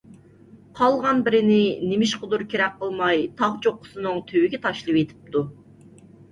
قالغان 0.79 1.21
بىرىنى 1.27 1.57
نېمىشقىدۇر 1.91 2.45
كېرەك 2.55 2.75
قىلماي، 2.81 3.23
تاغ 3.43 3.61
چوققىسىنىڭ 3.69 4.21
تۈۋىگە 4.33 4.65
تاشلىۋېتىپتۇ. 4.67 5.49